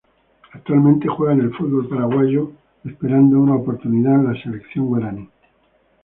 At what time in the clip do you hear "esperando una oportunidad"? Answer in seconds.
2.83-4.15